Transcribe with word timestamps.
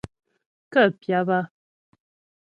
Kə́ 0.71 0.85
pyáp 0.99 1.27
á. 1.39 1.39